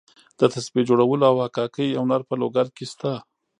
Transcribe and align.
د 0.39 0.41
تسبیح 0.53 0.83
جوړولو 0.89 1.23
او 1.31 1.35
حکاکۍ 1.45 1.89
هنر 2.01 2.21
په 2.29 2.33
لوګر 2.41 2.67
کې 2.75 2.85
شته. 2.91 3.13